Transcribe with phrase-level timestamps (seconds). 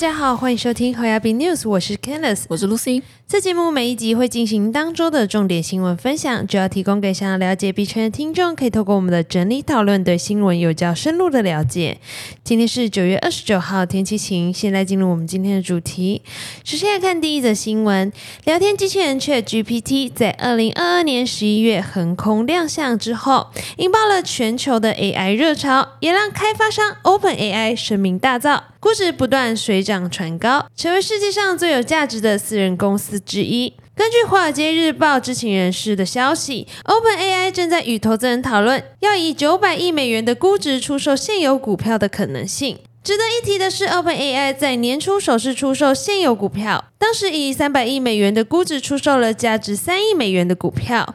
[0.00, 3.02] 家好，欢迎收听侯亚比 News，我是 Candice，我是 Lucy。
[3.28, 11.98] 这节目每一集会进行当周的重点新闻分享，主要提供给想要了解币圈的听众，可以透过我们的整理讨论，对新闻有较深入的了解。
[12.42, 14.50] 今天是九月二十九号，天气晴。
[14.50, 16.22] 现在进入我们今天的主题。
[16.64, 18.10] 首先来看第一则新闻：
[18.44, 33.20] 聊天机器人 Chat GPT 在二零二二年十一月横空亮相之后，引爆了全球的 AI 热潮，也让开发商 OpenAI 声名大噪，估值不断水涨船高，成为世界上最有价值的私人公司。
[33.20, 33.74] 之一。
[33.94, 42.78] 根据《华尔街日报》知情人士的消息，OpenAI 正在与投资人讨论要以九百亿美元的估值出售现有股票的可能性。
[43.02, 51.14] 值得一提的是，OpenAI 在年初首次出售现有股票，当时以三百亿美元的估值出售了价值三亿美元的股票，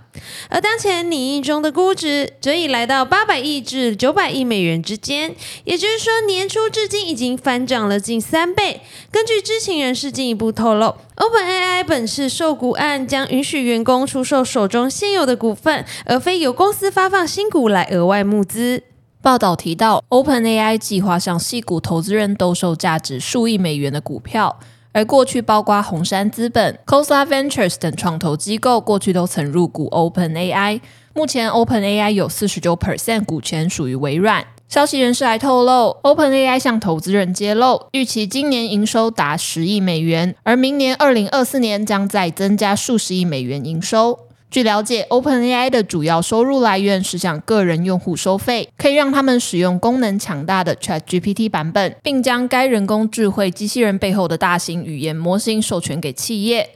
[0.49, 8.81] 而当前拟议中的估值则已来到八百亿至九百亿美元之间，也就是说，年初至今已经翻涨了近三倍。
[9.12, 18.81] 根据知情人士进一步透露，OpenAI 本次受股案将允许员工出售手中现有的股份，而非由公司发放新股来额外募资。
[19.26, 24.59] 报道提到，OpenAI 计划向系股投资人兜售价值数亿美元的股票，
[24.91, 30.79] 而过去包括红杉资本、c o s a Ventures 等创投机构过去都曾入股 OpenAI。
[31.15, 34.46] 目前，OpenAI 有四十九 percent 股权属于微软。
[34.70, 44.20] 消息人士还透露，OpenAI 向投资人揭露，预期今年营收达十亿美元，而明年二零二四年将再增加数十亿美元营收。
[44.51, 56.70] 据了解，OpenAI 的主要收入来源是向个人用户收费，可以让他们使用功能强大的 ChatGPT 版本，并将该人工智慧机器人背后的大型语言模型授权给企业。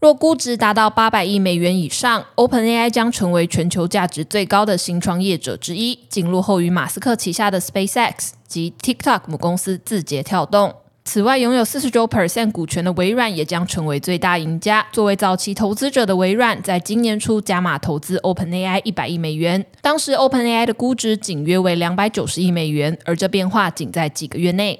[0.00, 10.74] 若估值达到八百亿美元以上，OpenAI 将成为全球价值最高的新创业者之一，仅落后于马斯克旗下的 SpaceX 及 TikTok 母公司字节跳动。
[11.02, 14.86] 此外，拥有四十九 percent 股权的微软也将成为最大赢家。
[14.92, 19.64] 作为早期投资者的微软，在今年初加码投资 OpenAI 一百亿美元。
[19.80, 24.78] 当时 OpenAI 的估值仅约为两百九十亿美元，而这变化仅在几个月内。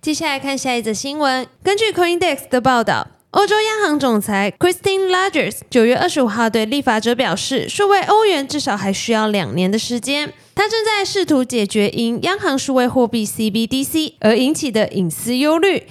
[0.00, 1.46] 接下来看下一则新闻。
[1.62, 10.32] 根据 Coindex 的报道，欧洲央行总裁 Christine Lagarde 九月二十五号对立法者表示，数位欧元至少还需要两年的时间。
[10.54, 15.86] 他正在试图解决因央行数位货币 CBDC 而引起的隐私忧虑。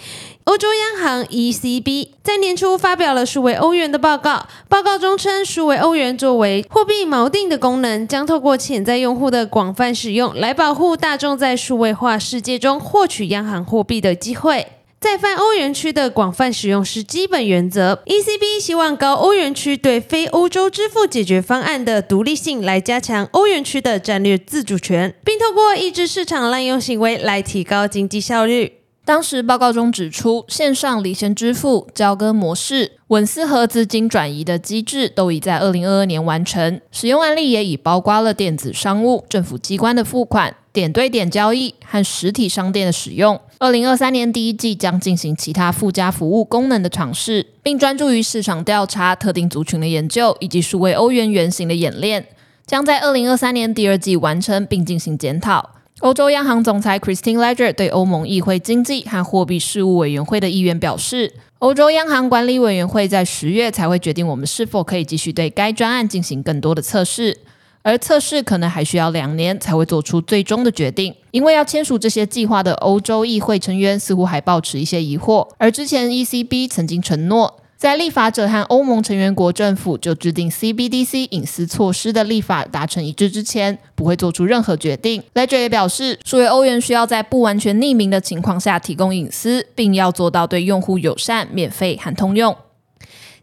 [0.45, 14.65] 欧洲央行 ECB 在年初发表了数位欧元的报告，报告中称，数位欧元作为货币锚定的功能，将透过潜在用户的广泛使用，来保护大众在数位化世界中获取央行货币的机会。
[14.99, 18.01] 在泛欧元区的广泛使用是基本原则。
[18.07, 28.76] ECB 希望高欧元区对非欧洲支付解决方案的独立性，来加强欧元区的战略自主权，并透过抑制市场滥用行为来提高经济效率。
[29.07, 40.53] 当时报告中指出，线上离线支付、交割模式、稳思和资金转移的机制都已在二零二二年完成，使用案例也已包括了电子商务、政府机关的付款。
[40.73, 43.39] 点对点交易和实体商店的使用。
[43.59, 52.27] 二零二三年第一季将进行其他附加服务功能的尝试，并专注于市场调查、特定族群的研究以及数位欧元原型的演练。
[52.65, 55.76] 将在二零二三年第二季完成并进行检讨。
[56.01, 67.39] 欧洲央行总裁 Christine Lagarde 对欧盟议会经济和货币事务委员会的议员表示，欧洲央行管理委员会在十月才会决定我们是否可以继续对该专案进行更多的测试。
[67.81, 75.47] 而测试可能还需要两年才会做出最终的决定，因为要签署这些计划的欧洲议会成员似乎还抱持一些疑惑。
[75.57, 85.21] 而之前 ECB 曾经承诺，在立法者和欧盟成员国政府就制定 CBDC 隐私措施的立法达成一致之前，不会做出任何决定。
[85.35, 92.57] Ledger 也表示，数位欧元需要在不完全匿名的情况下提供隐私，并要做到对用户友善、免费和通用。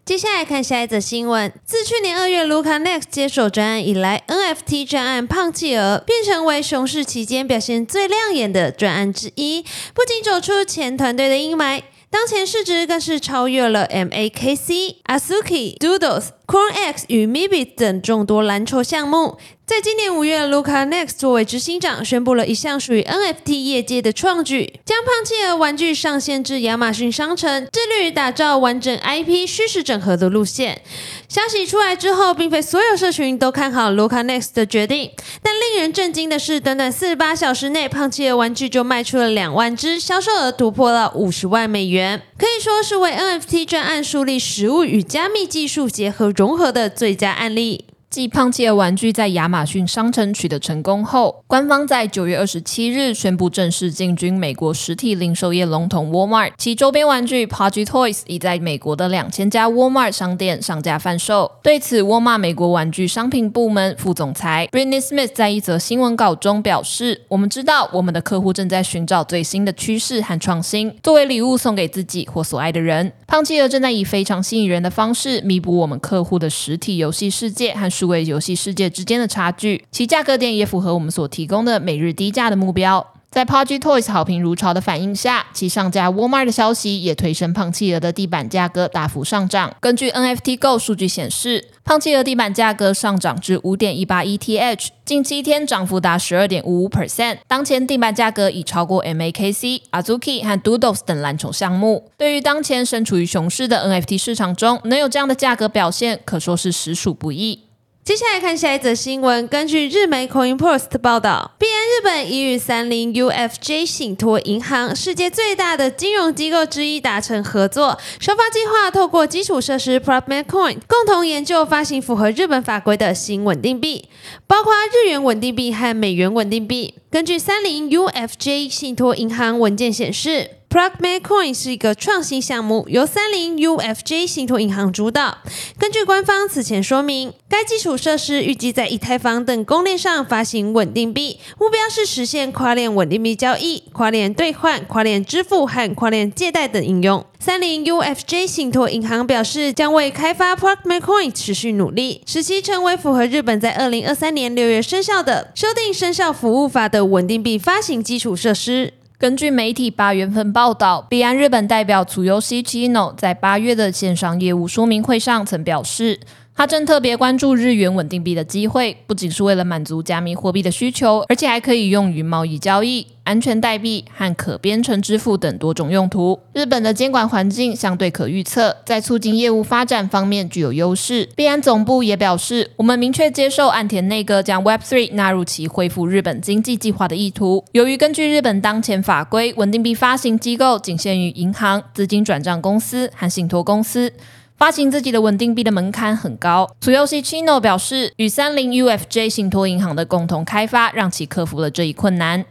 [0.05, 1.51] 接下来看下一则新闻。
[1.65, 9.63] 自去年二月，Luca Next 接手专案以来，NFT 专案胖企鹅变成为熊市期间表现最亮眼的专案之一，
[9.95, 11.81] 不仅走出前团队的阴霾，
[12.11, 19.39] 当前市值更是超越了 MAKC、Asuki、Doodles、CoinX 与 Mibit 等众多蓝筹项目。
[19.67, 30.83] 在今年五月，Luca Next 作为执行长，宣布了一项属于 NFT 业界的创举，将胖企鹅玩具上线至亚马逊商城，致力于打造完整 IP 虚实整合的路线。
[31.31, 35.13] 消息出来之后，并非所有社群都看好 Luca Next 的决定，
[35.43, 47.85] 但令人震惊的是，短短四十八小时内，胖企鹅玩具就卖出了两万只，销售额突破了五十万美元，可以说是为 NFT 专案树立实物与加密技术结合融合的最佳案例。
[48.15, 61.51] 继胖企鹅玩具在亚马逊商城取得成功后，官方在九月二十七日宣布正式进军美国实体零售业龙头 Walmart，其周边玩具 Pudgy Toys 已在美国的两千家 Walmart 商店上架贩售。
[61.61, 73.13] 对此，Walmart 美国玩具商品部门副总裁 Britney Smith 在一则新闻稿中表示：“我们知道我们的客户正在寻找最新的趋势和创新，作为礼物送给自己或所爱的人。
[73.27, 83.15] 胖企鹅正在以非常吸引人的方式弥补我们客户的实体游戏世界和。”数位游戏世界之间的差距，其价格点也符合我们所提供的每日低价的目标。
[83.31, 89.75] 在 Pudgy Toys 好评如潮的反应下，其上架 Walmart 的消息也推升胖企鹅的地板价格大幅上涨。
[89.81, 97.39] 根据 NFT Go 数据显示，胖企鹅地板价格上涨至五点一八 ETH，近七天涨幅达十二点五五 percent。
[97.49, 102.11] 当前地板价格已超过 MAKC、Azuki 和 Doodles 等蓝筹项目。
[102.19, 107.63] 对于当前身处于熊市的 NFT 市场中，能有这样的价格表现，可说是实属不易。
[108.05, 109.49] 接下来看下一则新闻。
[109.49, 124.11] 根据日媒 Coin Post 报道，币安日本已与三菱 UFJ 信托银行（世界最大的金融机构之一）达成合作，首发计划透过基础设施 ProgMate Coin 共同研究发行符合日本法规的新稳定币，
[124.47, 126.97] 包括日元稳定币和美元稳定币。
[127.11, 130.51] 根据三菱 UFJ 信托银行文件显示。
[130.75, 135.39] ProgMate Coin 是一个创新项目，由三菱 UFJ 信托银行主导。
[135.79, 147.25] 根据官方此前说明，该基础设施预计在以太坊等公链上发行稳定币，目标是实现跨链稳定币交易、跨链兑换、跨链支付和跨链借贷等应用。
[147.39, 158.95] 三菱 UFJ 信托银行表示，将为开发 ProgMate Coin 持续努力，使其成为符合日本在二零二三年六月生效的修订生效服务法的稳定币发行基础设施。
[159.25, 166.21] 根据媒体八月份报道，彼岸日本代表组由 Chino 在八月的线上业务说明会上曾表示。
[166.57, 176.39] 他正特别关注日元稳定币的机会，不仅是为了满足加密货币的需求，而且还可以用于贸易交易、安全代币和可编程支付等多种用途。
[176.53, 181.29] 日本的监管环境相对可预测，在促进业务发展方面具有优势。
[181.35, 187.65] 币安总部也表示，我们明确接受岸田内阁将 Web3 纳入其恢复日本经济计划的意图。
[187.73, 194.13] 由于根据日本当前法规，稳定币发行机构仅限于银行、资金转账公司和信托公司。
[194.57, 196.71] 发行自己的稳定币的门槛很高。
[196.81, 202.45] 楚游戏 Chino 表示，与三菱 UFJ 信托银行的共同开发，让其克服了这一困难。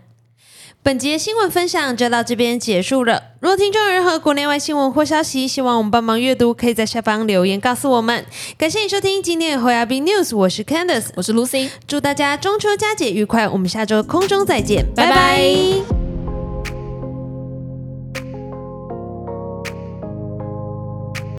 [0.85, 3.23] 本节新闻分享就到这边结束了。
[3.39, 8.25] 如果听众有任何国内外新闻或消息，希望我们帮忙阅读，可以在下方留言告诉我们。
[8.57, 13.47] 感谢你收听今天的 h o b News，我是 Candice，我是 Lucy，祝大家中秋佳节愉快。
[13.47, 15.92] 我们下周空中再见，拜拜。